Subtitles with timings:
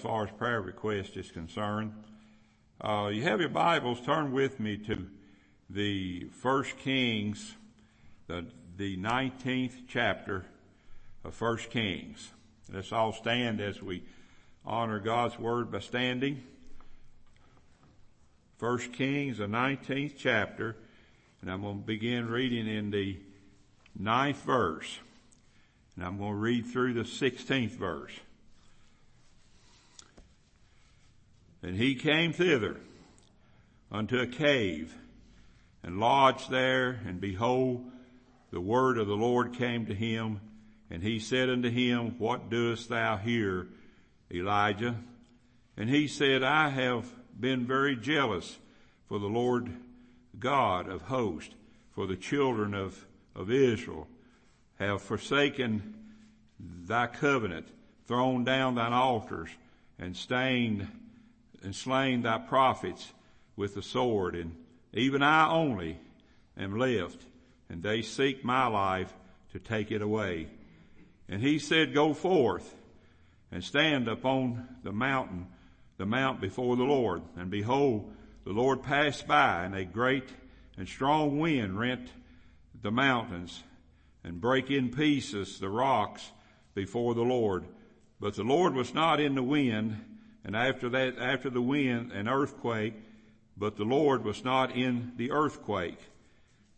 [0.00, 1.92] as far as prayer request is concerned.
[2.80, 5.06] Uh, you have your Bibles, turn with me to
[5.68, 7.54] the First Kings,
[8.26, 8.46] the,
[8.78, 10.46] the 19th chapter
[11.22, 12.30] of First Kings.
[12.72, 14.02] Let's all stand as we
[14.64, 16.44] honor God's Word by standing.
[18.56, 20.76] First Kings, the 19th chapter,
[21.42, 23.18] and I'm going to begin reading in the
[23.94, 24.98] ninth verse.
[25.94, 28.12] And I'm going to read through the 16th verse.
[31.62, 32.76] And he came thither
[33.92, 34.94] unto a cave
[35.82, 37.84] and lodged there and behold,
[38.50, 40.40] the word of the Lord came to him
[40.90, 43.68] and he said unto him, what doest thou here,
[44.32, 44.96] Elijah?
[45.76, 47.06] And he said, I have
[47.38, 48.58] been very jealous
[49.08, 49.70] for the Lord
[50.38, 51.54] God of hosts,
[51.92, 54.08] for the children of, of Israel
[54.78, 55.94] have forsaken
[56.58, 57.68] thy covenant,
[58.06, 59.50] thrown down thine altars,
[59.98, 60.88] and stained
[61.62, 63.12] and slain thy prophets
[63.56, 64.56] with the sword, and
[64.92, 65.98] even I only
[66.56, 67.22] am left,
[67.68, 69.12] and they seek my life
[69.52, 70.48] to take it away.
[71.28, 72.74] And he said, go forth
[73.52, 75.46] and stand upon the mountain,
[75.96, 77.22] the mount before the Lord.
[77.36, 78.12] And behold,
[78.44, 80.28] the Lord passed by and a great
[80.76, 82.08] and strong wind rent
[82.80, 83.62] the mountains
[84.24, 86.30] and break in pieces the rocks
[86.74, 87.64] before the Lord.
[88.18, 90.04] But the Lord was not in the wind
[90.44, 92.94] and after that, after the wind, an earthquake,
[93.56, 95.98] but the Lord was not in the earthquake.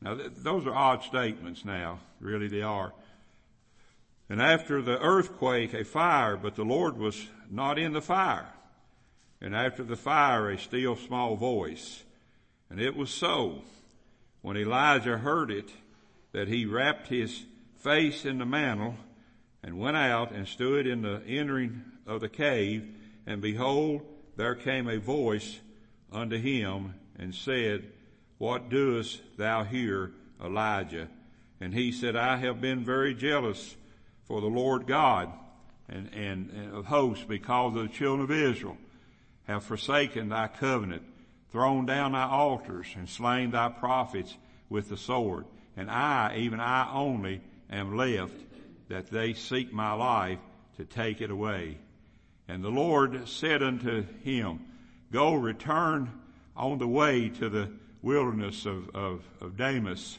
[0.01, 2.01] Now th- those are odd statements now.
[2.21, 2.93] Really they are.
[4.29, 8.49] And after the earthquake, a fire, but the Lord was not in the fire.
[9.41, 12.03] And after the fire, a still small voice.
[12.71, 13.63] And it was so,
[14.41, 15.71] when Elijah heard it,
[16.33, 17.45] that he wrapped his
[17.77, 18.97] face in the mantle
[19.63, 22.89] and went out and stood in the entering of the cave
[23.27, 24.03] and behold,
[24.37, 25.61] there came a voice
[26.11, 27.85] unto him and said,
[28.39, 31.09] What doest thou here, Elijah?
[31.61, 33.77] And he said, I have been very jealous
[34.25, 35.33] for the Lord God
[35.89, 38.77] and, and, and of hosts because of the children of Israel
[39.45, 41.03] have forsaken thy covenant,
[41.51, 44.37] thrown down thy altars and slain thy prophets
[44.69, 45.45] with the sword.
[45.77, 47.41] And I, even I only,
[47.71, 48.35] am left
[48.89, 50.39] that they seek my life
[50.77, 51.79] to take it away.
[52.49, 54.61] And the Lord said unto him,
[55.11, 56.11] Go return
[56.57, 57.71] on the way to the
[58.03, 60.19] wilderness of, of, of Damas,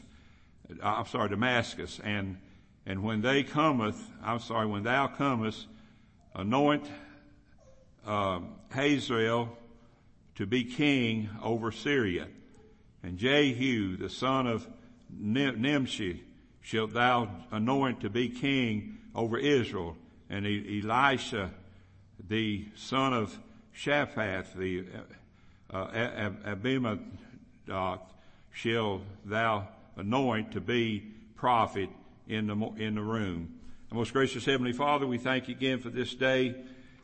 [0.82, 2.38] uh, I'm sorry, Damascus, and,
[2.86, 5.66] and when they cometh, I'm sorry, when thou comest,
[6.34, 6.86] anoint,
[8.06, 8.40] uh,
[8.72, 9.56] Hazael
[10.36, 12.26] to be king over Syria.
[13.02, 14.66] And Jehu, the son of
[15.10, 16.24] Nimshi,
[16.60, 19.96] shalt thou anoint to be king over Israel.
[20.30, 21.50] And Elisha,
[22.28, 23.38] the son of
[23.76, 24.84] Shaphat, the
[25.72, 26.30] uh, uh
[27.70, 27.96] uh,
[28.52, 31.02] shall thou anoint to be
[31.36, 31.88] prophet
[32.28, 33.54] in the in the room.
[33.92, 36.54] most gracious Heavenly Father, we thank you again for this day.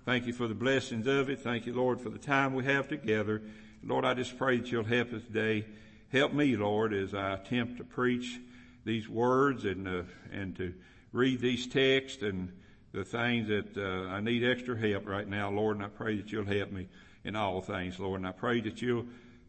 [0.05, 1.41] Thank you for the blessings of it.
[1.41, 3.43] Thank you, Lord, for the time we have together.
[3.85, 5.67] Lord, I just pray that you'll help us today.
[6.13, 8.41] Help me, Lord, as I attempt to preach
[8.85, 10.03] these words and uh,
[10.33, 10.73] and to
[11.13, 12.53] read these texts and
[12.93, 16.33] the things that uh, I need extra help right now, Lord, and I pray that
[16.33, 16.89] you'll help me
[17.25, 18.21] in all things, Lord.
[18.21, 19.06] And I pray that you'll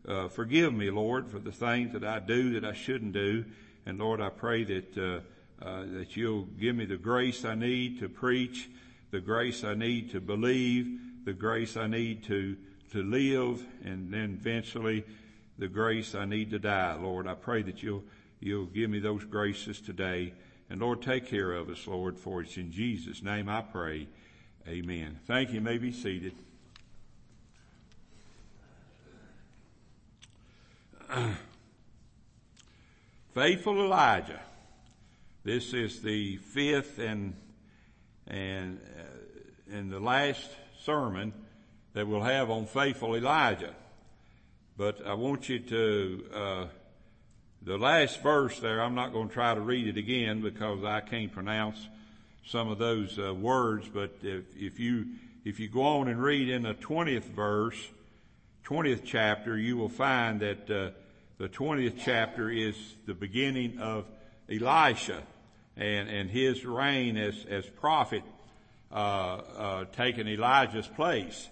[0.08, 3.46] uh, forgive me, Lord, for the things that I do that I shouldn't do.
[3.86, 5.20] And Lord, I pray that uh,
[5.64, 8.70] uh, that you'll give me the grace I need to preach,
[9.12, 12.58] the grace I need to believe, the grace I need to
[12.92, 15.06] to live, and then eventually
[15.58, 17.28] the grace I need to die, Lord.
[17.28, 18.04] I pray that you'll
[18.40, 20.34] you'll give me those graces today.
[20.72, 24.08] And Lord, take care of us, Lord, for it's in Jesus' name I pray.
[24.66, 25.20] Amen.
[25.28, 25.56] Thank you.
[25.56, 26.32] you may be seated.
[33.34, 34.40] Faithful Elijah.
[35.44, 37.34] This is the fifth and
[38.28, 40.50] and uh, and the last
[40.86, 41.34] sermon
[41.92, 43.76] that we'll have on faithful Elijah.
[44.78, 46.68] But I want you to uh,
[47.64, 51.02] the last verse there, I'm not going to try to read it again because I
[51.02, 51.78] can't pronounce
[52.46, 55.06] some of those uh, words, but if, if you,
[55.46, 57.78] if you go on and read in the 20th verse,
[58.66, 60.90] 20th chapter, you will find that, uh,
[61.42, 62.76] the 20th chapter is
[63.08, 64.06] the beginning of
[64.48, 65.24] Elisha
[65.76, 68.22] and, and his reign as, as prophet,
[68.92, 71.50] uh, uh, taking Elijah's place.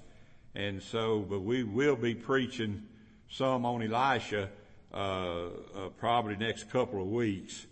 [0.53, 2.83] And so, but we will be preaching
[3.31, 4.50] some on Elisha
[4.91, 7.65] probably next couple of weeks.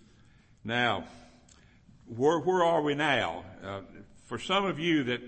[0.64, 1.06] Now,
[2.06, 3.44] where, where are we now?
[3.64, 3.82] Uh,
[4.26, 5.22] for some of you that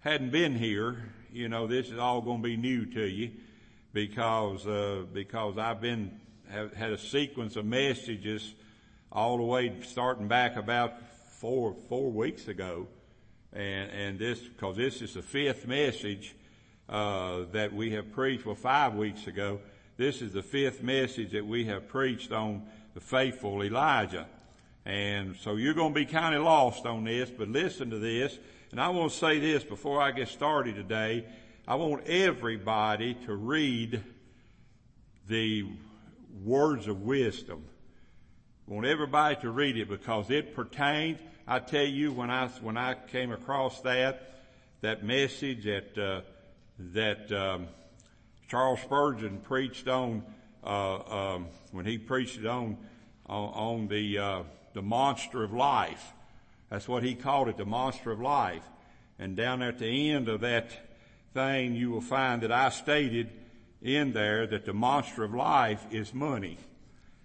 [0.00, 3.30] hadn't been here you know, this is all going to be new to you
[3.92, 6.18] because, uh, because I've been,
[6.48, 8.54] have had a sequence of messages
[9.12, 10.94] all the way starting back about
[11.32, 12.86] four, four weeks ago.
[13.52, 16.34] And, and this, cause this is the fifth message,
[16.88, 19.60] uh, that we have preached, well, five weeks ago.
[19.98, 24.26] This is the fifth message that we have preached on the faithful Elijah.
[24.84, 28.38] And so you're going to be kind of lost on this, but listen to this.
[28.72, 31.24] And I want to say this before I get started today.
[31.66, 34.02] I want everybody to read
[35.28, 35.64] the
[36.44, 37.64] words of wisdom.
[38.68, 41.20] I want everybody to read it because it pertains.
[41.48, 44.42] I tell you, when I when I came across that
[44.82, 46.20] that message that uh,
[46.78, 47.68] that um,
[48.48, 50.22] Charles Spurgeon preached on
[50.64, 52.76] uh, um, when he preached on
[53.26, 54.42] on, on the uh,
[54.74, 56.12] the monster of life.
[56.70, 58.62] That's what he called it, the monster of life.
[59.18, 60.70] And down at the end of that
[61.32, 63.30] thing, you will find that I stated
[63.82, 66.58] in there that the monster of life is money.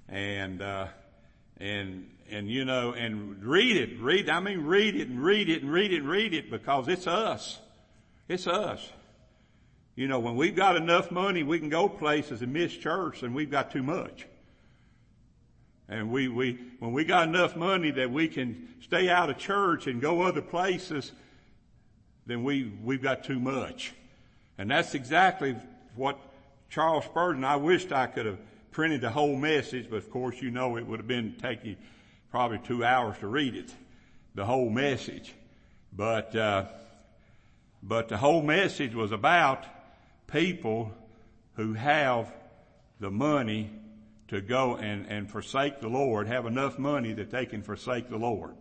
[0.07, 0.87] And, uh,
[1.57, 5.63] and, and you know, and read it, read, I mean read it and read it
[5.63, 7.59] and read it and read it because it's us.
[8.27, 8.87] It's us.
[9.95, 13.35] You know, when we've got enough money, we can go places and miss church and
[13.35, 14.25] we've got too much.
[15.89, 19.87] And we, we, when we got enough money that we can stay out of church
[19.87, 21.11] and go other places,
[22.25, 23.93] then we, we've got too much.
[24.57, 25.57] And that's exactly
[25.95, 26.17] what
[26.69, 28.39] Charles Spurgeon, I wished I could have
[28.71, 31.75] printed the whole message, but of course you know it would have been taking
[32.31, 33.73] probably two hours to read it,
[34.33, 35.33] the whole message.
[35.91, 36.67] But, uh,
[37.83, 39.65] but the whole message was about
[40.31, 40.91] people
[41.55, 42.33] who have
[42.99, 43.69] the money
[44.29, 48.17] to go and, and forsake the Lord, have enough money that they can forsake the
[48.17, 48.55] Lord.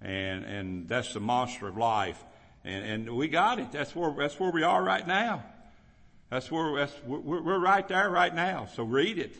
[0.00, 2.24] And, and that's the monster of life.
[2.64, 3.70] And, and we got it.
[3.70, 5.44] That's where, that's where we are right now.
[6.30, 8.66] That's where, that's, we're, we're right there right now.
[8.74, 9.36] So read it.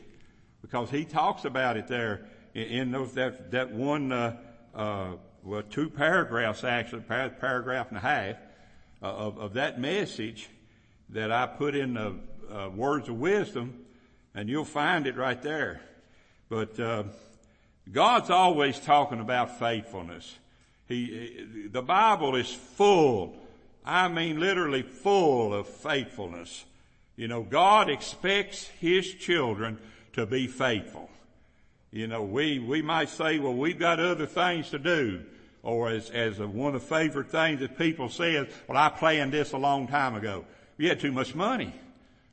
[0.60, 4.36] Because he talks about it there in, in those, that, that one, uh,
[4.74, 5.12] uh,
[5.42, 8.36] well, two paragraphs actually, paragraph and a half,
[9.02, 10.50] uh, of, of that message
[11.12, 12.14] that I put in the
[12.50, 13.84] uh, words of wisdom
[14.34, 15.80] and you'll find it right there.
[16.48, 17.04] But uh,
[17.90, 20.36] God's always talking about faithfulness.
[20.88, 23.36] He, the Bible is full.
[23.84, 26.64] I mean, literally full of faithfulness.
[27.16, 29.78] You know, God expects His children
[30.14, 31.08] to be faithful.
[31.92, 35.22] You know, we, we might say, well, we've got other things to do.
[35.62, 38.88] Or as, as a, one of the favorite things that people say is, well, I
[38.88, 40.44] planned this a long time ago.
[40.80, 41.74] You had too much money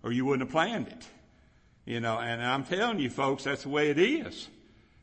[0.04, 1.06] or you wouldn't have planned it.
[1.84, 4.48] You know, and I'm telling you folks, that's the way it is.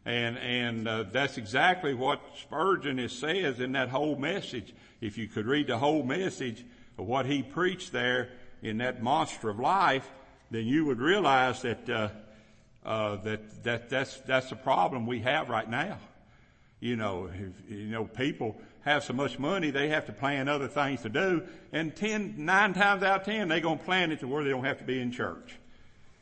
[0.06, 4.72] And, and, uh, that's exactly what Spurgeon is says in that whole message.
[5.02, 6.64] If you could read the whole message
[6.96, 8.30] of what he preached there
[8.62, 10.08] in that monster of life,
[10.50, 12.08] then you would realize that, uh,
[12.82, 15.98] uh, that, that that's, that's the problem we have right now.
[16.80, 20.68] You know, if, you know, people have so much money, they have to plan other
[20.68, 21.42] things to do,
[21.72, 24.64] and ten, nine times out of ten, they're gonna plan it to where they don't
[24.64, 25.56] have to be in church.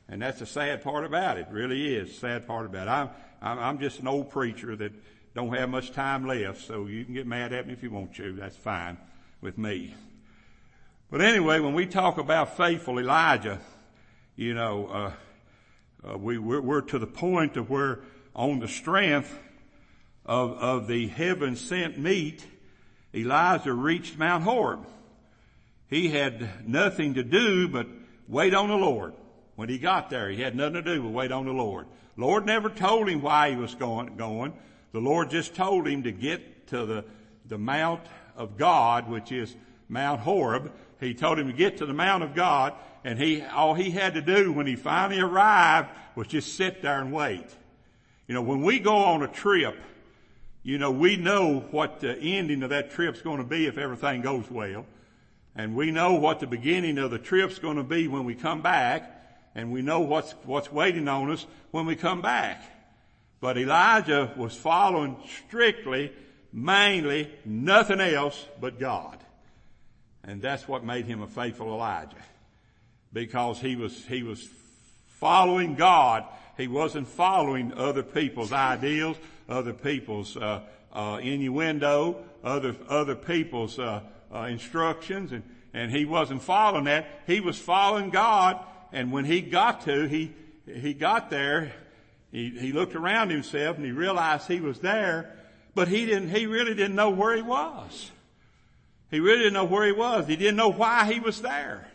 [0.09, 1.49] And that's the sad part about it.
[1.49, 2.91] it really is sad part about it.
[2.91, 3.11] I'm,
[3.41, 4.93] I'm, I'm just an old preacher that
[5.35, 8.14] don't have much time left, so you can get mad at me if you want
[8.17, 8.32] to.
[8.35, 8.99] That's fine
[9.41, 9.94] with me.
[11.11, 13.61] But anyway, when we talk about faithful Elijah,
[14.37, 15.12] you know, uh,
[16.12, 18.00] uh, we, we're, we're, to the point of where
[18.35, 19.38] on the strength
[20.25, 22.45] of, of the heaven sent meat,
[23.14, 24.87] Elijah reached Mount Horeb.
[25.88, 27.87] He had nothing to do but
[28.26, 29.12] wait on the Lord.
[29.57, 31.87] When he got there, he had nothing to do but wait on the Lord.
[32.16, 34.54] Lord never told him why he was going, going.
[34.92, 37.04] The Lord just told him to get to the,
[37.47, 38.02] the Mount
[38.37, 39.54] of God, which is
[39.88, 40.73] Mount Horeb.
[41.00, 44.14] He told him to get to the Mount of God, and he, all he had
[44.14, 47.47] to do when he finally arrived was just sit there and wait.
[48.26, 49.76] You know, when we go on a trip,
[50.62, 54.23] you know, we know what the ending of that trip's going to be if everything
[54.23, 54.87] goes well.
[55.54, 58.62] And we know what the beginning of the trip's going to be when we come
[58.62, 59.11] back
[59.54, 62.62] and we know what's, what's waiting on us when we come back.
[63.40, 65.16] But Elijah was following
[65.47, 66.12] strictly,
[66.52, 69.19] mainly, nothing else but God.
[70.25, 72.16] And that's what made him a faithful Elijah.
[73.12, 74.49] Because he was, he was
[75.09, 76.25] following God.
[76.57, 79.16] He wasn't following other people's ideals,
[79.49, 80.61] other people's, uh,
[80.92, 84.00] uh, innuendo, other, other people's, uh,
[84.34, 85.42] uh instructions, and,
[85.75, 87.06] and he wasn't following that.
[87.26, 88.58] He was following God
[88.92, 90.32] and when he got to, he,
[90.66, 91.72] he got there,
[92.30, 95.34] he, he looked around himself and he realized he was there,
[95.75, 98.11] but he didn't, he really didn't know where he was.
[99.11, 100.26] He really didn't know where he was.
[100.26, 101.88] He didn't know why he was there.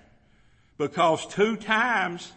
[0.78, 2.32] Because two times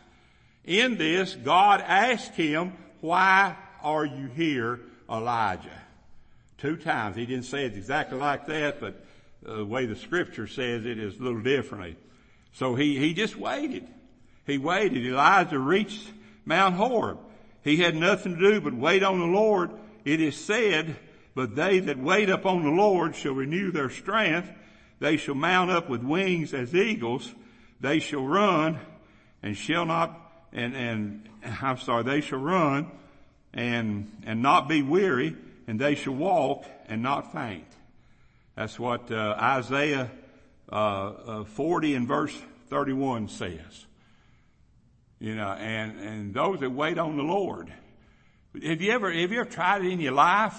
[0.64, 5.69] in this, God asked him, why are you here, Elijah?
[6.59, 7.17] Two times.
[7.17, 9.05] He didn't say it exactly like that, but
[9.47, 11.97] uh, the way the scripture says it is a little differently.
[12.52, 13.87] So he, he just waited.
[14.47, 15.07] He waited.
[15.07, 16.11] Elijah reached
[16.45, 17.19] Mount Horeb.
[17.62, 19.71] He had nothing to do but wait on the Lord.
[20.05, 20.97] It is said,
[21.35, 24.50] but they that wait upon the Lord shall renew their strength.
[24.99, 27.33] They shall mount up with wings as eagles.
[27.81, 28.79] They shall run
[29.43, 30.19] and shall not,
[30.52, 31.29] and, and,
[31.62, 32.90] I'm sorry, they shall run
[33.52, 37.66] and, and not be weary and they shall walk and not faint.
[38.57, 40.11] That's what uh, Isaiah
[40.71, 42.37] uh, uh, 40 and verse
[42.69, 43.87] 31 says.
[45.21, 47.73] You know, and and those that wait on the Lord.
[48.64, 50.59] Have you ever have you ever tried it in your life?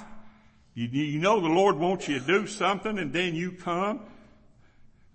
[0.76, 4.02] You, you know the Lord wants you to do something, and then you come.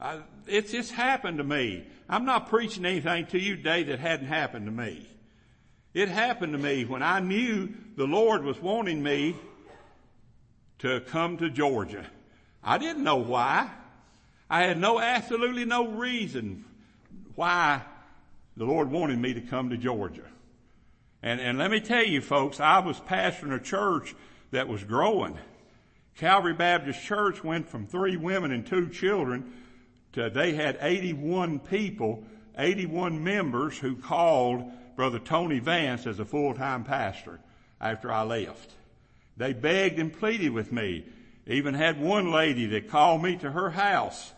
[0.00, 1.86] I, it's just happened to me.
[2.08, 5.06] I'm not preaching anything to you today that hadn't happened to me.
[5.96, 9.34] It happened to me when I knew the Lord was wanting me
[10.80, 12.04] to come to Georgia.
[12.62, 13.70] I didn't know why.
[14.50, 16.66] I had no, absolutely no reason
[17.34, 17.80] why
[18.58, 20.26] the Lord wanted me to come to Georgia.
[21.22, 24.14] And, and let me tell you folks, I was pastoring a church
[24.50, 25.38] that was growing.
[26.14, 29.50] Calvary Baptist Church went from three women and two children
[30.12, 32.22] to, they had 81 people,
[32.58, 37.38] 81 members who called Brother Tony Vance as a full-time pastor
[37.80, 38.72] after I left.
[39.36, 41.04] They begged and pleaded with me.
[41.46, 44.32] Even had one lady that called me to her house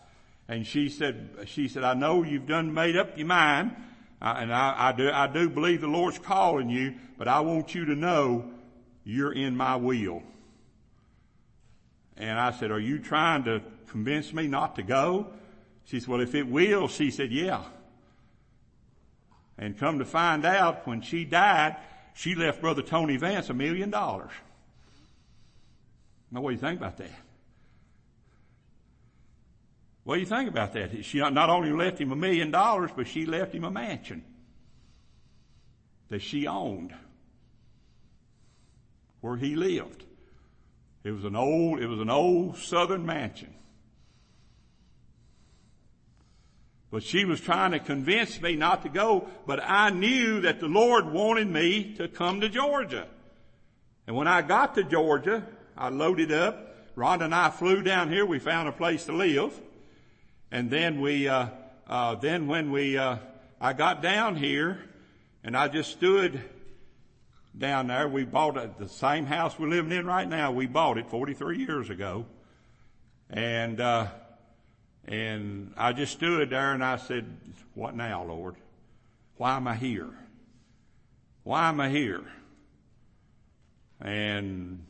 [0.47, 3.75] and she said, she said, I know you've done made up your mind
[4.21, 7.73] uh, and I, I do, I do believe the Lord's calling you, but I want
[7.73, 8.51] you to know
[9.03, 10.23] you're in my will.
[12.17, 15.27] And I said, are you trying to convince me not to go?
[15.85, 17.63] She said, well, if it will, she said, yeah.
[19.59, 21.75] And come to find out, when she died,
[22.13, 24.31] she left Brother Tony Vance a million dollars.
[26.31, 27.11] Now, what do you think about that?
[30.05, 31.03] What do you think about that?
[31.03, 34.23] She not only left him a million dollars, but she left him a mansion
[36.07, 36.93] that she owned
[39.21, 40.05] where he lived.
[41.03, 43.53] It was an old, it was an old southern mansion.
[46.91, 50.67] But she was trying to convince me not to go, but I knew that the
[50.67, 53.07] Lord wanted me to come to Georgia.
[54.07, 55.45] And when I got to Georgia,
[55.77, 56.95] I loaded up.
[56.95, 58.25] Rhonda and I flew down here.
[58.25, 59.53] We found a place to live.
[60.51, 61.49] And then we, uh,
[61.87, 63.17] uh, then when we, uh,
[63.61, 64.79] I got down here
[65.43, 66.41] and I just stood
[67.55, 68.09] down there.
[68.09, 70.51] We bought it, the same house we're living in right now.
[70.51, 72.25] We bought it 43 years ago.
[73.29, 74.07] And, uh,
[75.07, 77.25] and I just stood there and I said,
[77.73, 78.55] what now, Lord?
[79.37, 80.09] Why am I here?
[81.43, 82.23] Why am I here?
[84.01, 84.85] And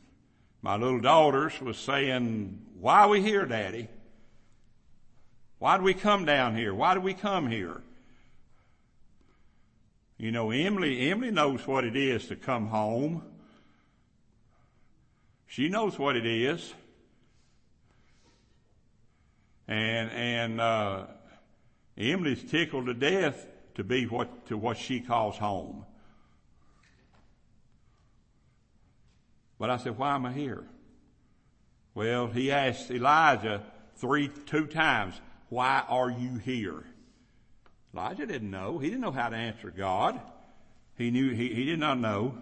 [0.62, 3.88] my little daughters was saying, why are we here, Daddy?
[5.58, 6.74] Why do we come down here?
[6.74, 7.82] Why do we come here?
[10.16, 13.22] You know, Emily, Emily knows what it is to come home.
[15.46, 16.74] She knows what it is.
[19.70, 21.06] And, and, uh,
[21.96, 23.46] Emily's tickled to death
[23.76, 25.86] to be what, to what she calls home.
[29.60, 30.64] But I said, why am I here?
[31.94, 33.62] Well, he asked Elijah
[33.96, 36.82] three, two times, why are you here?
[37.94, 38.78] Elijah didn't know.
[38.78, 40.20] He didn't know how to answer God.
[40.96, 42.36] He knew, he, he did not know.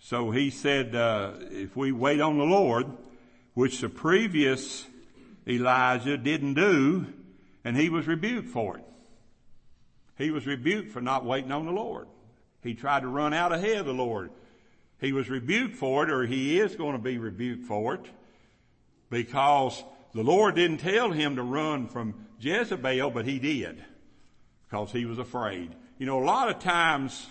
[0.00, 2.86] So he said, uh, if we wait on the Lord,
[3.58, 4.86] which the previous
[5.44, 7.04] Elijah didn't do,
[7.64, 8.84] and he was rebuked for it.
[10.16, 12.06] He was rebuked for not waiting on the Lord.
[12.62, 14.30] He tried to run out ahead of the Lord.
[15.00, 18.06] He was rebuked for it, or he is going to be rebuked for it,
[19.10, 19.82] because
[20.14, 23.82] the Lord didn't tell him to run from Jezebel, but he did,
[24.70, 25.74] because he was afraid.
[25.98, 27.26] You know, a lot of times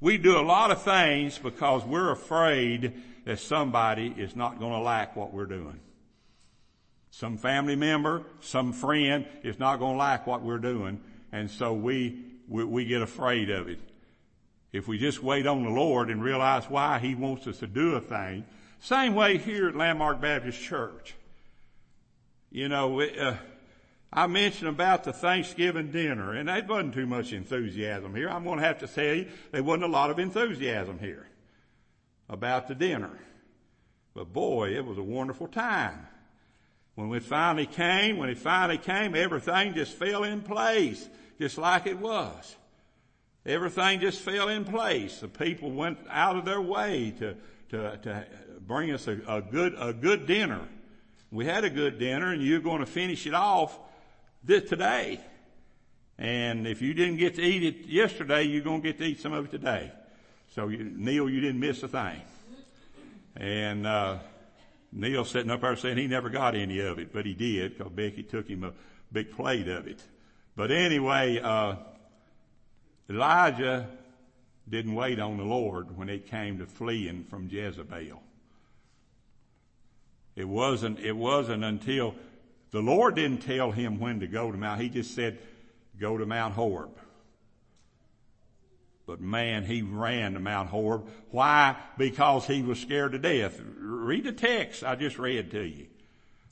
[0.00, 4.80] we do a lot of things because we're afraid that somebody is not going to
[4.80, 5.80] like what we're doing.
[7.10, 11.00] Some family member, some friend is not going to like what we're doing,
[11.32, 13.80] and so we, we, we get afraid of it.
[14.72, 17.96] If we just wait on the Lord and realize why He wants us to do
[17.96, 18.44] a thing.
[18.78, 21.14] Same way here at Landmark Baptist Church.
[22.50, 23.36] You know, uh,
[24.12, 28.30] I mentioned about the Thanksgiving dinner, and there wasn't too much enthusiasm here.
[28.30, 31.26] I'm going to have to tell you, there wasn't a lot of enthusiasm here
[32.30, 33.10] about the dinner.
[34.14, 36.06] But boy, it was a wonderful time
[36.94, 41.08] when it finally came, when it finally came, everything just fell in place,
[41.38, 42.56] just like it was.
[43.46, 45.20] Everything just fell in place.
[45.20, 47.36] The people went out of their way to,
[47.70, 48.26] to, to
[48.60, 50.60] bring us a, a good, a good dinner.
[51.30, 53.78] We had a good dinner and you're going to finish it off
[54.44, 55.20] this, today.
[56.18, 59.20] And if you didn't get to eat it yesterday, you're going to get to eat
[59.20, 59.90] some of it today.
[60.60, 62.20] So you, Neil, you didn't miss a thing.
[63.34, 64.18] And, uh,
[64.92, 67.90] Neil sitting up there saying he never got any of it, but he did because
[67.90, 68.74] Becky took him a
[69.10, 70.02] big plate of it.
[70.56, 71.76] But anyway, uh,
[73.08, 73.88] Elijah
[74.68, 78.20] didn't wait on the Lord when it came to fleeing from Jezebel.
[80.36, 82.14] It wasn't, it wasn't until
[82.70, 85.38] the Lord didn't tell him when to go to Mount, he just said,
[85.98, 86.90] go to Mount Horeb.
[89.10, 91.08] But man, he ran to Mount Horeb.
[91.32, 91.74] Why?
[91.98, 93.60] Because he was scared to death.
[93.76, 95.88] Read the text I just read to you.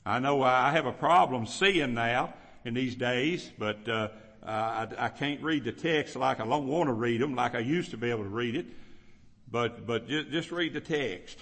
[0.05, 2.33] I know I have a problem seeing now
[2.65, 4.09] in these days, but uh,
[4.45, 7.59] I, I, can't read the text like I don't want to read them, like I
[7.59, 8.65] used to be able to read it.
[9.49, 11.37] But but just, just read the text,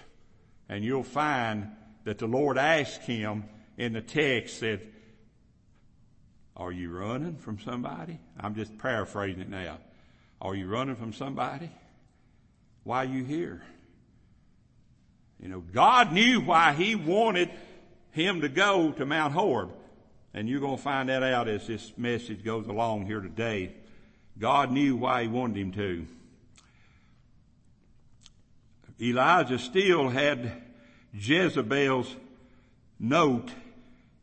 [0.69, 1.71] and you'll find
[2.03, 3.45] that the Lord asked him
[3.75, 4.87] in the text said,
[6.55, 9.79] "Are you running from somebody?" I'm just paraphrasing it now.
[10.41, 11.69] Are you running from somebody?
[12.83, 13.61] Why are you here?
[15.39, 17.49] You know, God knew why He wanted
[18.17, 19.71] him to go to Mount Horeb.
[20.33, 23.71] And you're going to find that out as this message goes along here today.
[24.37, 26.07] God knew why he wanted him to.
[28.99, 30.51] Elijah still had
[31.13, 32.15] Jezebel's
[32.99, 33.49] note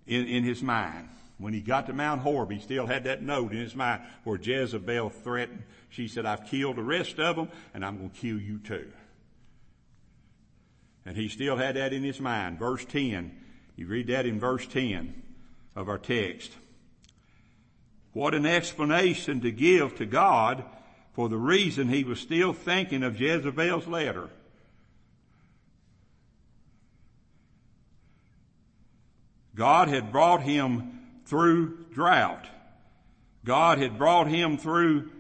[0.07, 1.09] in, in his mind.
[1.45, 4.39] When he got to Mount Horeb, he still had that note in his mind where
[4.39, 5.65] Jezebel threatened.
[5.91, 8.91] She said, I've killed the rest of them and I'm going to kill you too.
[11.05, 12.59] And he still had that in his mind.
[12.59, 13.39] Verse 10.
[13.77, 15.23] You read that in verse 10
[15.77, 16.51] of our text.
[18.15, 20.65] What an explanation to give to God
[21.13, 24.31] for the reason he was still thinking of Jezebel's letter.
[29.55, 30.94] God had brought him
[31.25, 32.47] through drought.
[33.45, 35.11] God had brought him through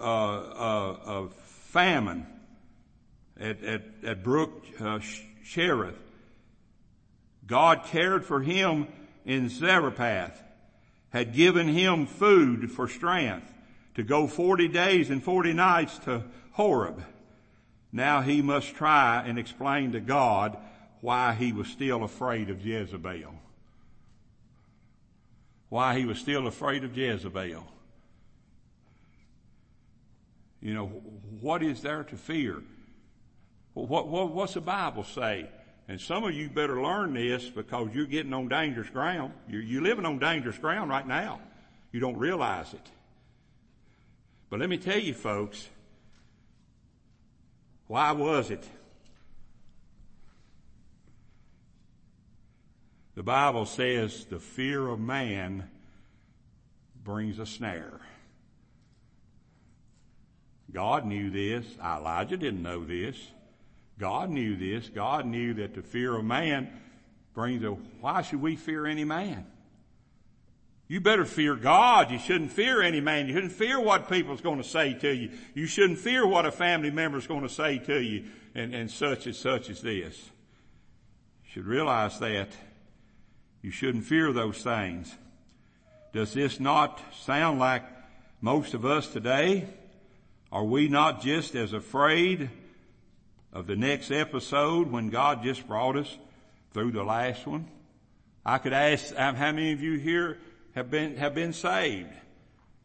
[0.00, 1.26] uh,
[1.72, 2.26] famine
[3.38, 5.00] at, at, at Brook uh,
[5.44, 5.98] Cherith.
[7.46, 8.88] God cared for him
[9.24, 10.42] in Zarephath
[11.10, 13.52] had given him food for strength
[13.94, 17.04] to go 40 days and 40 nights to Horeb.
[17.92, 20.56] Now he must try and explain to God
[21.02, 23.34] why he was still afraid of Jezebel.
[25.72, 27.66] Why he was still afraid of Jezebel.
[30.60, 30.86] You know,
[31.40, 32.62] what is there to fear?
[33.72, 35.48] What, what, what's the Bible say?
[35.88, 39.32] And some of you better learn this because you're getting on dangerous ground.
[39.48, 41.40] You're, you're living on dangerous ground right now.
[41.90, 42.90] You don't realize it.
[44.50, 45.70] But let me tell you folks,
[47.86, 48.68] why was it?
[53.14, 55.68] The Bible says the fear of man
[57.04, 58.00] brings a snare.
[60.72, 61.66] God knew this.
[61.78, 63.16] Elijah didn't know this.
[63.98, 64.88] God knew this.
[64.88, 66.70] God knew that the fear of man
[67.34, 67.68] brings a,
[68.00, 69.46] why should we fear any man?
[70.88, 72.10] You better fear God.
[72.10, 73.26] You shouldn't fear any man.
[73.26, 75.30] You shouldn't fear what people's going to say to you.
[75.54, 79.26] You shouldn't fear what a family member's going to say to you and, and such
[79.26, 80.30] and such as this.
[81.44, 82.48] You should realize that.
[83.62, 85.14] You shouldn't fear those things.
[86.12, 87.84] Does this not sound like
[88.40, 89.66] most of us today?
[90.50, 92.50] Are we not just as afraid
[93.52, 96.18] of the next episode when God just brought us
[96.72, 97.68] through the last one.
[98.44, 100.38] I could ask how many of you here
[100.74, 102.10] have been have been saved,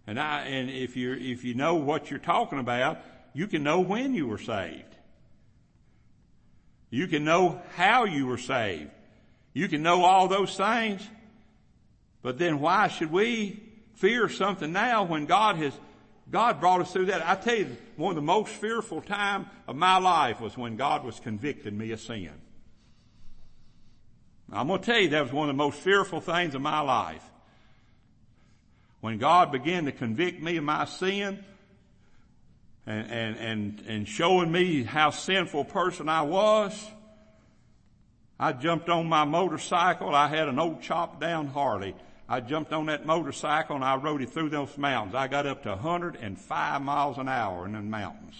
[0.06, 3.00] and I and if you if you know what you're talking about,
[3.34, 4.84] you can know when you were saved.
[6.90, 8.92] You can know how you were saved.
[9.58, 11.02] You can know all those things.
[12.22, 13.60] But then why should we
[13.96, 15.74] fear something now when God has
[16.30, 17.26] God brought us through that.
[17.26, 21.04] I tell you, one of the most fearful time of my life was when God
[21.06, 22.34] was convicting me of sin.
[24.52, 26.82] I'm going to tell you that was one of the most fearful things of my
[26.82, 27.24] life.
[29.00, 31.44] When God began to convict me of my sin
[32.86, 36.78] and, and, and, and showing me how sinful person I was,
[38.40, 40.14] I jumped on my motorcycle.
[40.14, 41.96] I had an old chopped down Harley
[42.30, 45.16] I jumped on that motorcycle and I rode it through those mountains.
[45.16, 48.36] I got up to 105 miles an hour in the mountains.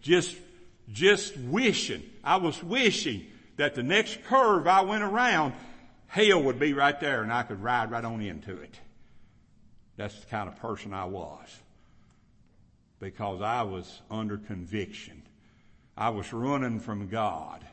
[0.00, 0.36] Just,
[0.90, 5.54] just wishing, I was wishing that the next curve I went around,
[6.08, 8.74] hell would be right there and I could ride right on into it.
[9.96, 11.46] That's the kind of person I was.
[12.98, 15.22] Because I was under conviction.
[15.96, 17.64] I was running from God.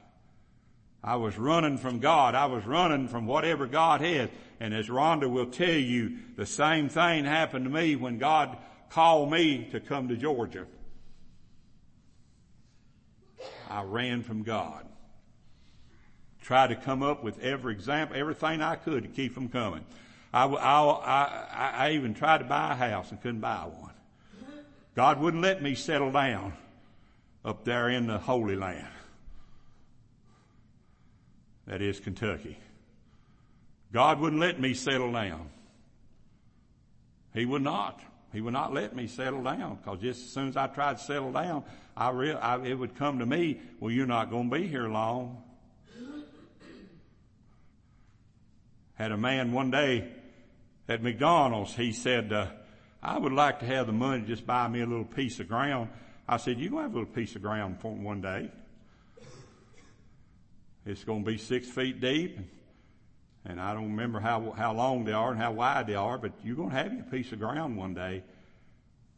[1.03, 2.35] I was running from God.
[2.35, 4.31] I was running from whatever God had.
[4.59, 8.57] And as Rhonda will tell you, the same thing happened to me when God
[8.89, 10.65] called me to come to Georgia.
[13.69, 14.85] I ran from God.
[16.41, 19.85] Tried to come up with every example, everything I could to keep from coming.
[20.33, 23.93] I, I, I, I even tried to buy a house and couldn't buy one.
[24.95, 26.53] God wouldn't let me settle down
[27.43, 28.87] up there in the Holy Land.
[31.67, 32.57] That is Kentucky.
[33.91, 35.49] God wouldn't let me settle down.
[37.33, 38.01] He would not.
[38.33, 41.03] He would not let me settle down because just as soon as I tried to
[41.03, 41.63] settle down,
[41.97, 44.87] I, real, I it would come to me, well, you're not going to be here
[44.87, 45.43] long.
[48.93, 50.09] Had a man one day
[50.89, 52.47] at McDonald's, he said, uh,
[53.01, 55.47] I would like to have the money to just buy me a little piece of
[55.47, 55.89] ground.
[56.29, 58.51] I said, you're going to have a little piece of ground for one day.
[60.85, 62.37] It's going to be six feet deep.
[63.45, 66.33] And I don't remember how, how long they are and how wide they are, but
[66.43, 68.21] you're going to have your piece of ground one day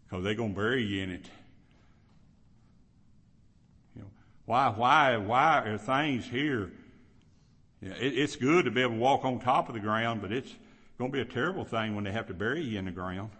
[0.06, 1.26] because they're going to bury you in it.
[3.93, 4.08] You know,
[4.45, 6.71] why, why, why are things here?
[7.82, 10.21] You know, it, it's good to be able to walk on top of the ground,
[10.21, 10.56] but it's
[10.97, 13.32] going to be a terrible thing when they have to bury you in the ground.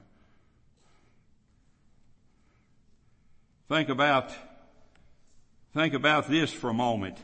[3.72, 4.32] Think about,
[5.74, 7.18] think about this for a moment.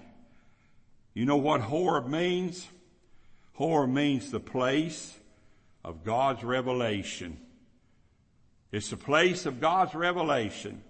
[1.14, 2.66] You know what Horeb means?
[3.56, 5.14] Horeb means the place
[5.84, 7.38] of God's revelation.
[8.72, 10.82] It's the place of God's revelation.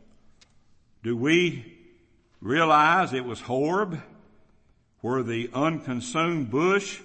[1.01, 1.75] Do we
[2.39, 3.99] realize it was Horeb
[5.01, 6.99] where the unconsumed bush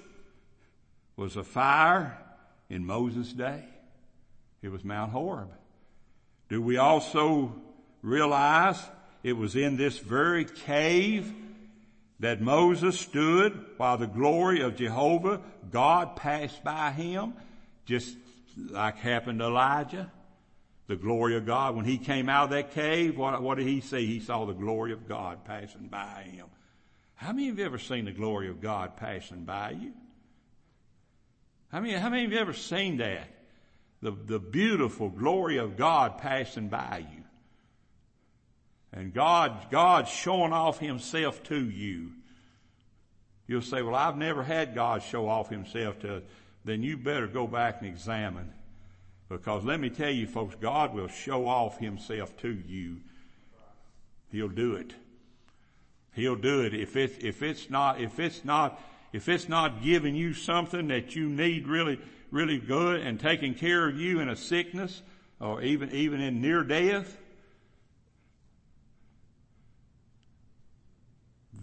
[1.17, 2.19] was a fire
[2.69, 3.65] in Moses' day?
[4.61, 5.49] It was Mount Horeb.
[6.51, 7.55] Do we also
[8.03, 8.81] realize
[9.23, 11.33] it was in this very cave
[12.21, 17.35] that Moses stood while the glory of Jehovah, God passed by him,
[17.85, 18.17] just
[18.57, 20.11] like happened to Elijah.
[20.89, 21.75] The glory of God.
[21.75, 24.05] When he came out of that cave, what, what did he see?
[24.05, 26.47] He saw the glory of God passing by him.
[27.15, 29.93] How many of you ever seen the glory of God passing by you?
[31.71, 33.29] How many, how many of you ever seen that?
[34.03, 37.22] The, the beautiful glory of God passing by you.
[38.93, 42.11] And God, God's showing off Himself to you.
[43.47, 46.23] You'll say, well, I've never had God show off Himself to.
[46.65, 48.53] Then you better go back and examine.
[49.29, 52.99] Because let me tell you folks, God will show off Himself to you.
[54.31, 54.95] He'll do it.
[56.15, 56.75] He'll do it.
[56.75, 58.81] If it's, if it's not, if it's not,
[59.13, 61.99] if it's not giving you something that you need really,
[62.31, 65.03] really good and taking care of you in a sickness
[65.41, 67.17] or even, even in near death,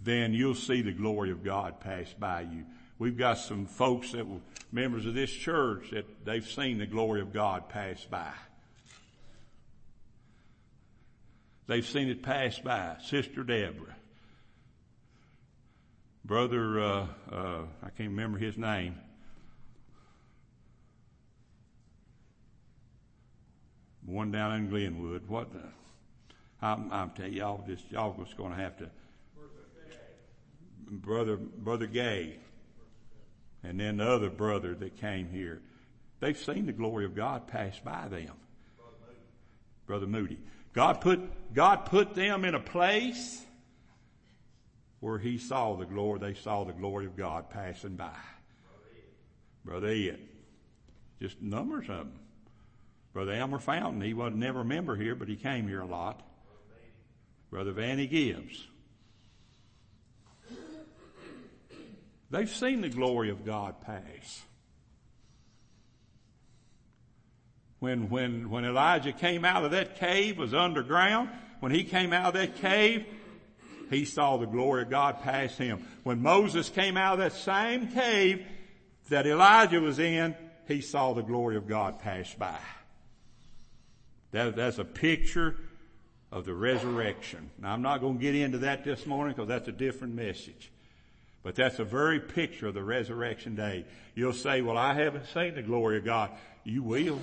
[0.02, 2.64] then you'll see the glory of God pass by you.
[2.98, 4.40] We've got some folks that were
[4.72, 8.32] members of this church that they've seen the glory of God pass by.
[11.66, 12.96] They've seen it pass by.
[13.02, 13.96] Sister Deborah.
[16.24, 18.96] Brother, uh, uh, I can't remember his name.
[24.04, 25.28] One down in Glenwood.
[25.28, 25.52] What?
[25.52, 25.62] The,
[26.60, 28.90] I'm, I'm telling y'all, just y'all just going to have to
[30.90, 32.36] brother, brother Gay,
[33.62, 35.60] and then the other brother that came here.
[36.20, 38.32] They've seen the glory of God pass by them.
[39.86, 40.38] Brother Moody.
[40.72, 41.20] God put,
[41.54, 43.44] God put them in a place
[45.00, 48.12] where he saw the glory, they saw the glory of God passing by.
[49.64, 50.20] Brother Ed.
[51.20, 52.12] Just numbers of them.
[53.12, 56.22] Brother Elmer Fountain, he wasn't never a member here, but he came here a lot.
[57.50, 58.68] Brother Vanny Gibbs.
[62.30, 64.42] They've seen the glory of God pass.
[67.80, 72.28] When, when, when Elijah came out of that cave, was underground, when he came out
[72.28, 73.06] of that cave,
[73.88, 75.86] he saw the glory of God pass him.
[76.04, 78.46] When Moses came out of that same cave
[79.08, 80.36] that Elijah was in,
[80.68, 82.58] he saw the glory of God pass by.
[84.30, 85.56] That, that's a picture
[86.30, 87.50] of the resurrection.
[87.58, 90.70] Now I'm not going to get into that this morning because that's a different message.
[91.42, 93.86] But that's a very picture of the resurrection day.
[94.14, 96.30] You'll say, well, I haven't seen the glory of God.
[96.64, 97.20] You will.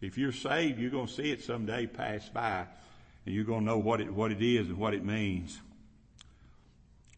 [0.00, 2.66] If you're saved, you're going to see it someday pass by
[3.26, 5.58] and you're going to know what it, what it is and what it means.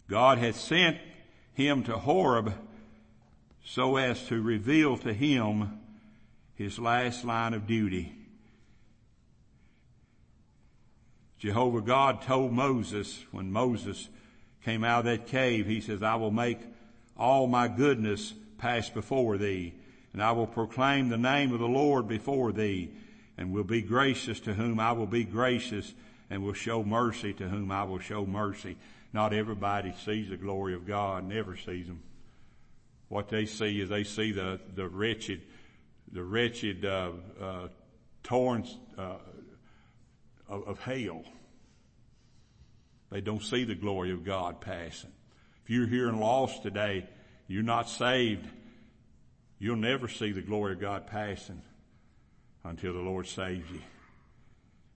[0.08, 0.98] God had sent
[1.54, 2.54] him to Horeb
[3.64, 5.80] so as to reveal to him
[6.54, 8.12] his last line of duty.
[11.38, 14.08] Jehovah God told Moses when Moses
[14.66, 16.58] came out of that cave, he says, I will make
[17.16, 19.72] all my goodness pass before thee
[20.12, 22.90] and I will proclaim the name of the Lord before thee
[23.38, 25.94] and will be gracious to whom I will be gracious
[26.30, 28.76] and will show mercy to whom I will show mercy.
[29.12, 32.02] Not everybody sees the glory of God, never sees them.
[33.08, 35.42] What they see is they see the, the wretched,
[36.10, 37.68] the wretched, uh, uh,
[38.24, 39.16] torrents, uh,
[40.48, 41.22] of, of hell.
[43.16, 45.10] They don't see the glory of God passing.
[45.64, 47.08] If you're here and lost today,
[47.48, 48.46] you're not saved.
[49.58, 51.62] You'll never see the glory of God passing
[52.62, 53.80] until the Lord saves you.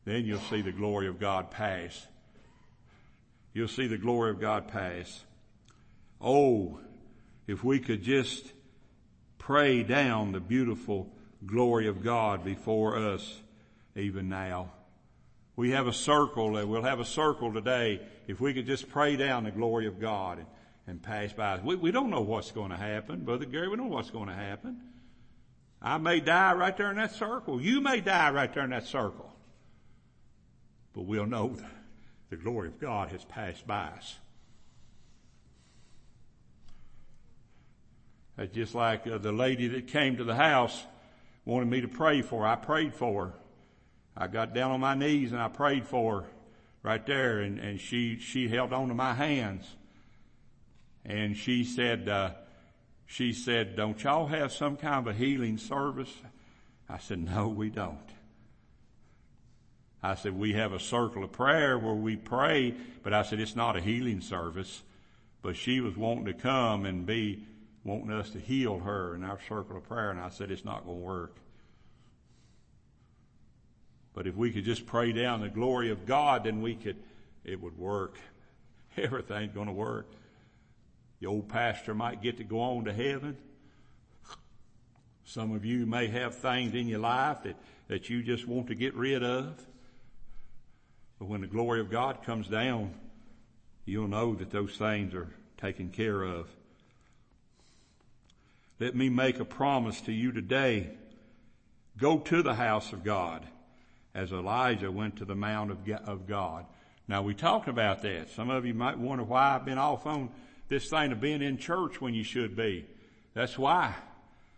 [0.04, 2.06] Then you'll see the glory of God pass.
[3.54, 5.24] You'll see the glory of God pass.
[6.20, 6.78] Oh,
[7.46, 8.52] if we could just
[9.38, 11.10] pray down the beautiful
[11.46, 13.40] glory of God before us
[13.96, 14.72] even now.
[15.56, 19.16] We have a circle, and we'll have a circle today if we could just pray
[19.16, 20.46] down the glory of God and,
[20.86, 21.58] and pass by.
[21.62, 24.28] We, we don't know what's going to happen, Brother Gary, we don't know what's going
[24.28, 24.80] to happen.
[25.82, 27.60] I may die right there in that circle.
[27.60, 29.32] You may die right there in that circle.
[30.92, 31.56] But we'll know
[32.28, 34.16] the glory of God has passed by us.
[38.36, 40.84] That's just like uh, the lady that came to the house
[41.44, 42.46] wanted me to pray for.
[42.46, 43.32] I prayed for her.
[44.20, 46.26] I got down on my knees and I prayed for her
[46.82, 49.64] right there and, and she, she held on to my hands.
[51.06, 52.32] And she said, uh,
[53.06, 56.12] she said, don't y'all have some kind of a healing service?
[56.86, 57.96] I said, no, we don't.
[60.02, 63.56] I said, we have a circle of prayer where we pray, but I said, it's
[63.56, 64.82] not a healing service.
[65.40, 67.46] But she was wanting to come and be,
[67.84, 70.84] wanting us to heal her in our circle of prayer, and I said, it's not
[70.84, 71.36] going to work.
[74.14, 76.96] But if we could just pray down the glory of God, then we could,
[77.44, 78.18] it would work.
[78.96, 80.06] Everything's going to work.
[81.20, 83.36] The old pastor might get to go on to heaven.
[85.24, 87.56] Some of you may have things in your life that,
[87.88, 89.64] that you just want to get rid of.
[91.18, 92.94] But when the glory of God comes down,
[93.84, 96.48] you'll know that those things are taken care of.
[98.80, 100.88] Let me make a promise to you today.
[101.98, 103.46] Go to the house of God
[104.14, 106.66] as Elijah went to the Mount of God.
[107.08, 108.30] Now we talked about that.
[108.30, 110.30] Some of you might wonder why I've been off on
[110.68, 112.86] this thing of being in church when you should be.
[113.34, 113.94] That's why.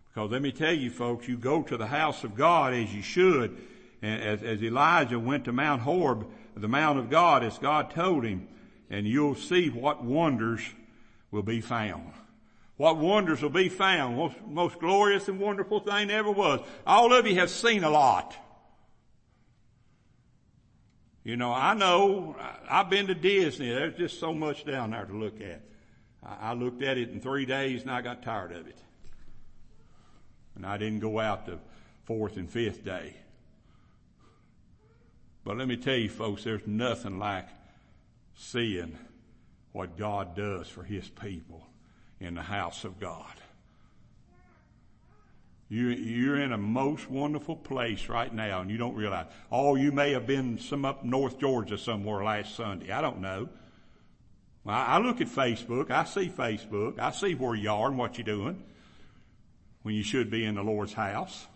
[0.09, 3.03] Because let me tell you folks, you go to the house of God as you
[3.03, 3.57] should.
[4.03, 8.25] And as, as Elijah went to Mount Horeb, the Mount of God, as God told
[8.25, 8.49] him,
[8.91, 10.61] and you'll see what wonders
[11.31, 12.13] will be found.
[12.77, 14.17] What wonders will be found.
[14.17, 16.61] Most, most glorious and wonderful thing ever was.
[16.87, 18.37] All of you have seen a lot.
[21.25, 22.37] You know, I know,
[22.69, 23.69] I've been to Disney.
[23.69, 25.63] There's just so much down there to look at.
[26.25, 28.79] I looked at it in three days and I got tired of it.
[30.55, 31.59] And I didn't go out the
[32.05, 33.15] fourth and fifth day.
[35.45, 37.49] But let me tell you folks, there's nothing like
[38.35, 38.99] seeing
[39.73, 41.67] what God does for His people
[42.21, 43.35] in the house of God.
[45.73, 49.25] You, you're in a most wonderful place right now and you don't realize.
[49.51, 52.91] Oh, you may have been some up North Georgia somewhere last Sunday.
[52.93, 53.49] I don't know.
[54.67, 55.91] I look at Facebook.
[55.91, 56.99] I see Facebook.
[56.99, 58.63] I see where you are and what you're doing
[59.81, 61.47] when you should be in the Lord's house.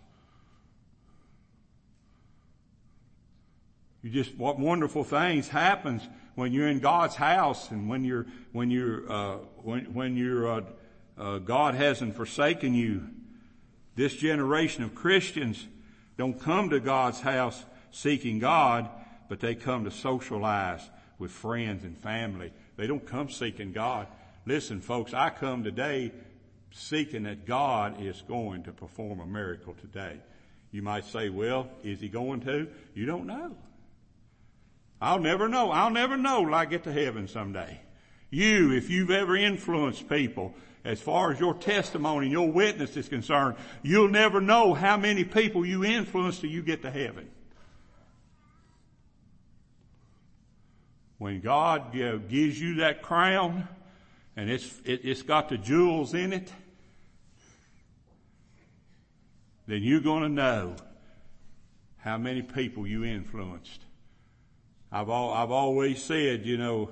[4.02, 6.00] You just, what wonderful things happens
[6.36, 10.62] when you're in God's house and when you're, when you're, uh, when, when you're, uh,
[11.18, 13.10] uh, God hasn't forsaken you.
[13.96, 15.66] This generation of Christians
[16.16, 18.88] don't come to God's house seeking God,
[19.28, 24.06] but they come to socialize with friends and family they don't come seeking God.
[24.44, 26.12] Listen, folks, I come today
[26.70, 30.18] seeking that God is going to perform a miracle today.
[30.70, 32.68] You might say, well, is he going to?
[32.94, 33.56] You don't know.
[35.00, 35.70] I'll never know.
[35.70, 37.80] I'll never know till I get to heaven someday.
[38.30, 40.54] You, if you've ever influenced people,
[40.86, 45.66] as far as your testimony your witness is concerned, you'll never know how many people
[45.66, 47.28] you influenced till you get to heaven.
[51.18, 53.66] When God gives you that crown
[54.36, 56.52] and it's, it, it's got the jewels in it,
[59.66, 60.76] then you're going to know
[61.98, 63.80] how many people you influenced.
[64.92, 66.90] I've, I've always said, you know,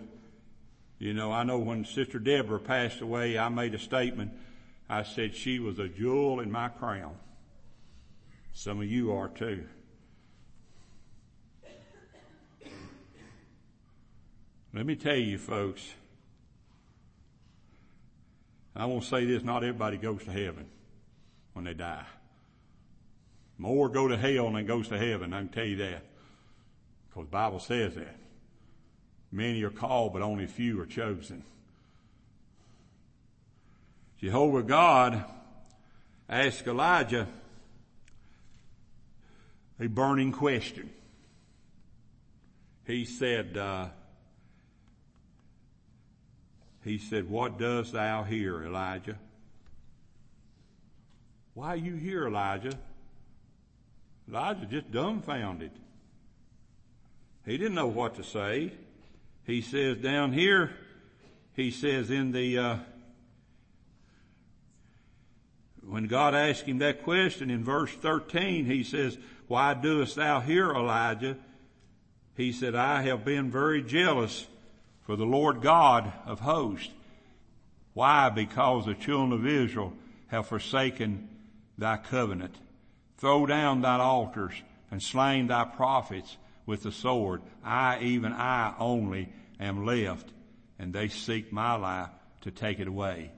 [1.05, 4.33] You know, I know when Sister Deborah passed away, I made a statement.
[4.89, 7.15] I said she was a jewel in my crown.
[8.55, 9.67] Some of you are too.
[14.73, 15.87] Let me tell you folks,
[18.75, 20.65] I won't say this, not everybody goes to heaven
[21.53, 22.07] when they die.
[23.59, 26.03] More go to hell than goes to heaven, I can tell you that.
[27.11, 28.24] Because the Bible says that.
[29.35, 31.43] Many are called, but only few are chosen.
[34.21, 35.25] Jehovah God
[36.29, 37.27] asked Elijah
[39.81, 40.89] a burning question.
[42.87, 43.87] He said, uh,
[46.85, 49.19] he said, what dost thou here, Elijah?
[51.55, 52.79] Why are you here, Elijah?
[54.29, 55.73] Elijah just dumbfounded.
[57.45, 58.71] He didn't know what to say.
[59.47, 60.73] He says down here,
[61.55, 62.77] he says in the, uh,
[65.83, 70.71] when God asked him that question in verse 13, he says, why doest thou here,
[70.71, 71.37] Elijah?
[72.37, 74.47] He said, I have been very jealous
[75.03, 76.91] for the Lord God of hosts.
[77.93, 78.31] Why?
[78.31, 79.93] Because the children of Israel
[80.29, 81.29] have forsaken
[81.77, 82.57] thy covenant.
[83.19, 84.55] Throw down thine altars
[84.91, 87.43] and slain thy prophets with the sword.
[87.65, 90.29] I, even I only, am left,
[90.79, 92.11] and they seek my life
[92.43, 93.31] to take it away.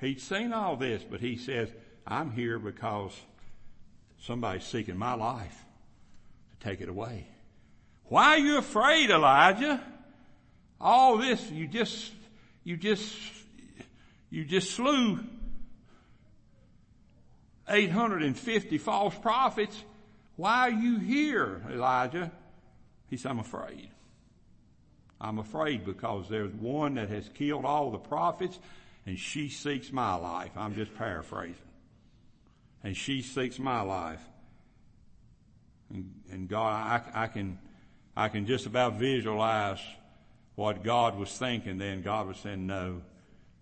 [0.00, 1.68] He'd seen all this, but he says,
[2.06, 3.18] I'm here because
[4.20, 5.64] somebody's seeking my life
[6.50, 7.26] to take it away.
[8.04, 9.82] Why are you afraid, Elijah?
[10.84, 12.12] all this, you just,
[12.62, 13.16] you just,
[14.30, 15.18] you just slew
[17.68, 19.82] 850 false prophets.
[20.36, 22.30] Why are you here, Elijah?
[23.08, 23.90] He said, I'm afraid.
[25.20, 28.58] I'm afraid because there's one that has killed all the prophets
[29.06, 30.50] and she seeks my life.
[30.56, 31.54] I'm just paraphrasing.
[32.82, 34.20] And she seeks my life.
[35.90, 37.58] And, and God, I, I can,
[38.16, 39.80] I can just about visualize
[40.56, 42.02] what God was thinking then.
[42.02, 43.02] God was saying, no,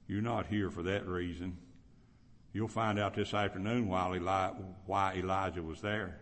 [0.09, 1.59] you're not here for that reason.
[2.53, 6.19] You'll find out this afternoon why Elijah was there.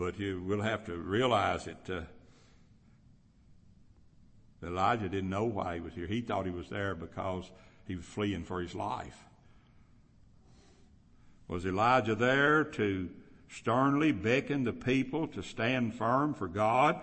[0.00, 2.00] But you will have to realize that uh,
[4.66, 6.06] Elijah didn't know why he was here.
[6.06, 7.44] He thought he was there because
[7.86, 9.26] he was fleeing for his life.
[11.48, 13.10] Was Elijah there to
[13.50, 16.98] sternly beckon the people to stand firm for God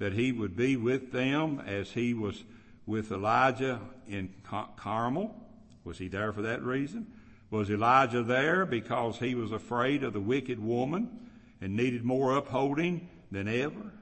[0.00, 2.42] that he would be with them as he was
[2.84, 4.34] with Elijah in
[4.74, 5.36] Carmel?
[5.84, 7.12] Was he there for that reason?
[7.52, 11.28] Was Elijah there because he was afraid of the wicked woman
[11.60, 13.92] and needed more upholding than ever?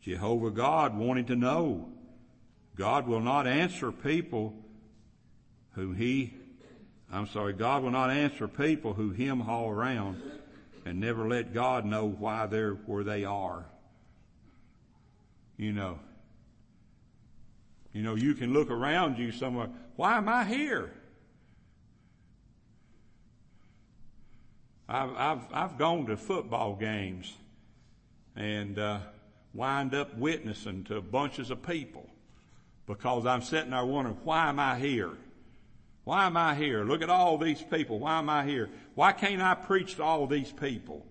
[0.00, 1.88] Jehovah God wanted to know.
[2.76, 4.54] God will not answer people
[5.72, 6.34] who he,
[7.12, 10.20] I'm sorry, God will not answer people who him haul around
[10.84, 13.66] and never let God know why they're where they are
[15.62, 15.98] you know.
[17.92, 19.68] You know, you can look around you somewhere.
[19.96, 20.92] Why am I here?
[24.92, 27.32] I've, I've, I've gone to football games
[28.36, 28.98] and, uh,
[29.54, 32.08] wind up witnessing to bunches of people
[32.86, 35.10] because I'm sitting there wondering, why am I here?
[36.04, 36.84] Why am I here?
[36.84, 38.00] Look at all these people.
[38.00, 38.70] Why am I here?
[38.94, 41.06] Why can't I preach to all these people?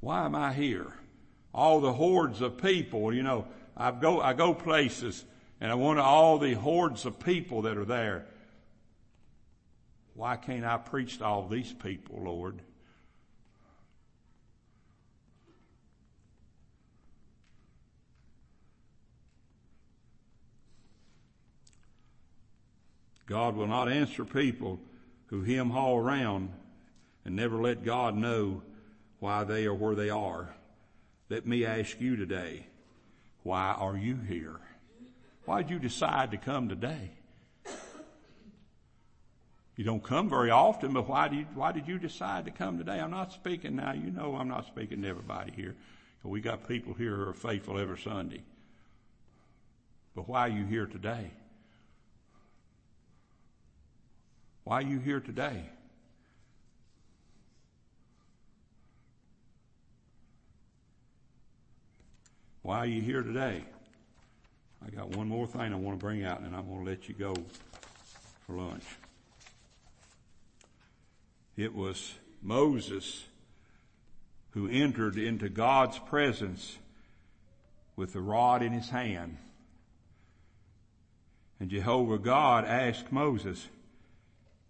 [0.00, 0.92] Why am I here?
[1.52, 3.46] All the hordes of people, you know,
[3.76, 5.24] I go, I go places
[5.60, 8.26] and I wonder all the hordes of people that are there.
[10.14, 12.60] Why can't I preach to all these people, Lord?
[23.26, 24.80] God will not answer people
[25.26, 26.50] who him haul around
[27.24, 28.62] and never let God know
[29.18, 30.54] why they are where they are.
[31.28, 32.66] Let me ask you today,
[33.42, 34.60] why are you here?
[35.48, 37.08] Why did you decide to come today?
[39.76, 43.00] You don't come very often, but why did, why did you decide to come today?
[43.00, 43.94] I'm not speaking now.
[43.94, 45.74] You know I'm not speaking to everybody here.
[46.22, 48.42] We got people here who are faithful every Sunday.
[50.14, 51.30] But why are you here today?
[54.64, 55.62] Why are you here today?
[62.60, 63.64] Why are you here today?
[64.88, 67.08] I got one more thing I want to bring out and I'm going to let
[67.08, 67.34] you go
[68.46, 68.84] for lunch.
[71.58, 73.24] It was Moses
[74.52, 76.78] who entered into God's presence
[77.96, 79.36] with the rod in his hand.
[81.60, 83.68] And Jehovah God asked Moses,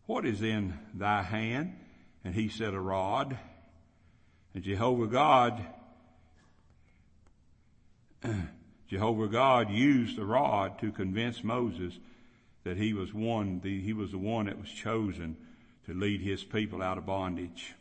[0.07, 1.77] what is in thy hand?
[2.25, 3.39] And he said, a rod.
[4.53, 5.65] And Jehovah God,
[8.89, 11.99] Jehovah God used the rod to convince Moses
[12.65, 15.37] that he was one, the, he was the one that was chosen
[15.87, 17.75] to lead his people out of bondage.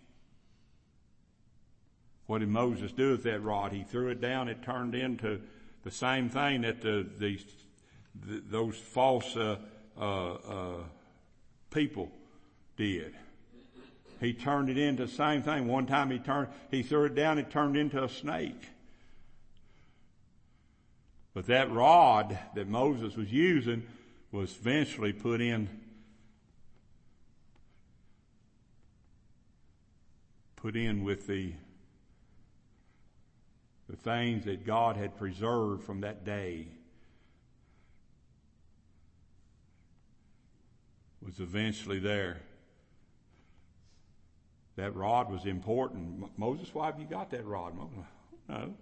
[2.25, 3.71] What did Moses do with that rod?
[3.71, 4.49] He threw it down.
[4.49, 5.39] It turned into
[5.83, 7.39] the same thing that the, the,
[8.25, 9.57] the those false uh,
[9.97, 10.83] uh, uh,
[11.71, 12.11] people
[12.75, 13.15] did.
[14.19, 15.67] He turned it into the same thing.
[15.67, 17.37] One time he turned, he threw it down.
[17.37, 18.61] It turned into a snake.
[21.37, 23.83] But that rod that Moses was using
[24.31, 25.69] was eventually put in
[30.55, 31.53] put in with the
[33.87, 36.69] the things that God had preserved from that day
[41.21, 42.41] was eventually there.
[44.75, 46.35] That rod was important.
[46.35, 47.75] Moses, why have you got that rod?
[48.49, 48.73] No.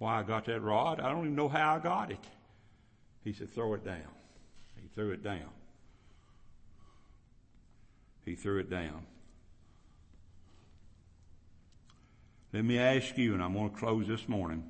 [0.00, 0.98] Why I got that rod?
[0.98, 2.24] I don't even know how I got it.
[3.22, 4.08] He said, throw it down.
[4.80, 5.50] He threw it down.
[8.24, 9.04] He threw it down.
[12.50, 14.64] Let me ask you, and I'm going to close this morning.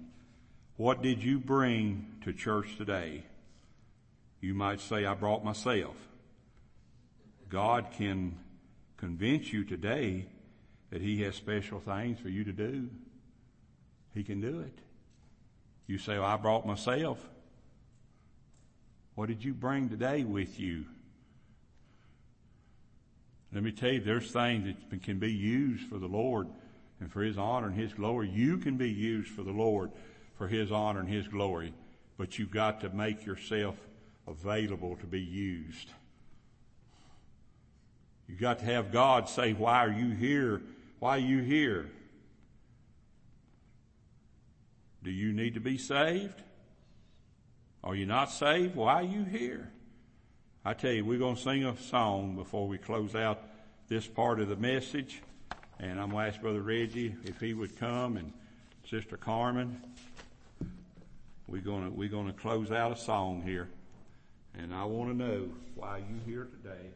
[0.76, 3.22] What did you bring to church today?
[4.40, 5.94] You might say, I brought myself.
[7.48, 8.36] God can
[8.96, 10.26] convince you today
[10.90, 12.88] that He has special things for you to do.
[14.12, 14.76] He can do it.
[15.90, 17.18] You say, well, I brought myself.
[19.16, 20.84] What did you bring today with you?
[23.52, 26.46] Let me tell you, there's things that can be used for the Lord
[27.00, 28.28] and for His honor and His glory.
[28.28, 29.90] You can be used for the Lord
[30.38, 31.74] for His honor and His glory,
[32.16, 33.74] but you've got to make yourself
[34.28, 35.90] available to be used.
[38.28, 40.62] You've got to have God say, why are you here?
[41.00, 41.90] Why are you here?
[45.02, 46.42] Do you need to be saved?
[47.82, 48.74] Are you not saved?
[48.74, 49.70] Why are you here?
[50.64, 53.40] I tell you, we're going to sing a song before we close out
[53.88, 55.22] this part of the message.
[55.78, 58.32] And I'm going to ask Brother Reggie if he would come and
[58.90, 59.80] Sister Carmen.
[61.48, 63.70] We're going to, we're going to close out a song here.
[64.58, 66.90] And I want to know why you here today.